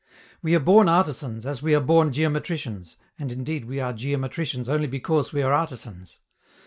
[0.41, 4.87] We are born artisans as we are born geometricians, and indeed we are geometricians only
[4.87, 6.17] because we are artisans.